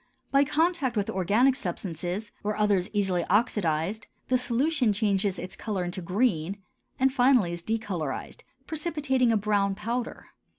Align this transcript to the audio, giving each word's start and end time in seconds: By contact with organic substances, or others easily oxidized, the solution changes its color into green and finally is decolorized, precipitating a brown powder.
By 0.31 0.43
contact 0.45 0.97
with 0.97 1.11
organic 1.11 1.53
substances, 1.53 2.31
or 2.43 2.57
others 2.57 2.89
easily 2.91 3.23
oxidized, 3.25 4.07
the 4.29 4.37
solution 4.39 4.93
changes 4.93 5.37
its 5.37 5.55
color 5.55 5.83
into 5.83 6.01
green 6.01 6.57
and 6.99 7.13
finally 7.13 7.53
is 7.53 7.61
decolorized, 7.61 8.41
precipitating 8.65 9.31
a 9.31 9.37
brown 9.37 9.75
powder. 9.75 10.29